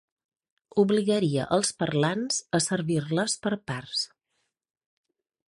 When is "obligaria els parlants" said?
0.83-2.41